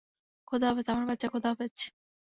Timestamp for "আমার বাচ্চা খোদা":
0.91-1.49